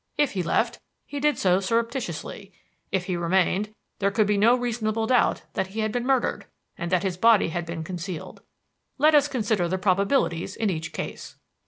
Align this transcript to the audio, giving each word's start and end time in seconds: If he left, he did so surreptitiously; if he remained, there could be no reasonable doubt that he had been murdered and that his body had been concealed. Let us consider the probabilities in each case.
If 0.17 0.31
he 0.31 0.41
left, 0.41 0.79
he 1.05 1.19
did 1.19 1.37
so 1.37 1.59
surreptitiously; 1.59 2.51
if 2.91 3.05
he 3.05 3.15
remained, 3.15 3.75
there 3.99 4.09
could 4.09 4.25
be 4.25 4.35
no 4.35 4.55
reasonable 4.55 5.05
doubt 5.05 5.43
that 5.53 5.67
he 5.67 5.81
had 5.81 5.91
been 5.91 6.07
murdered 6.07 6.47
and 6.75 6.91
that 6.91 7.03
his 7.03 7.17
body 7.17 7.49
had 7.49 7.67
been 7.67 7.83
concealed. 7.83 8.41
Let 8.97 9.13
us 9.13 9.27
consider 9.27 9.67
the 9.67 9.77
probabilities 9.77 10.55
in 10.55 10.71
each 10.71 10.91
case. 10.91 11.35